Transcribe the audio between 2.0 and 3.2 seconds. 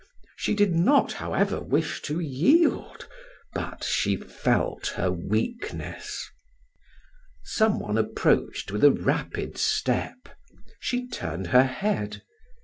to yield,